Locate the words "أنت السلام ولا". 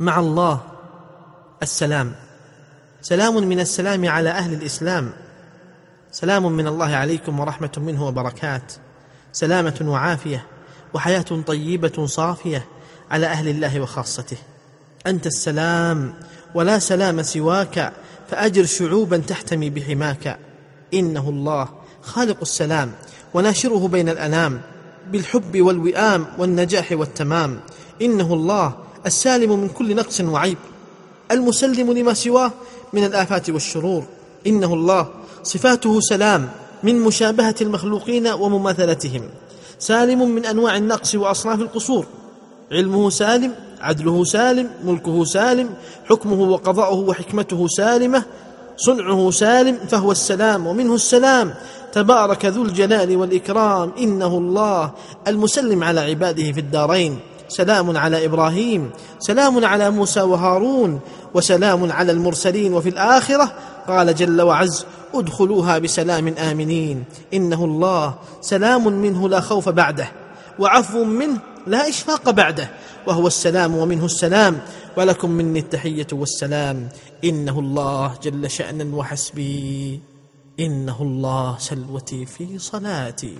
15.06-16.78